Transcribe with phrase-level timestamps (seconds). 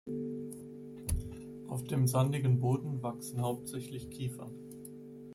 [1.67, 4.51] Auf dem sandigen Boden wachsen hauptsächlich Kiefern.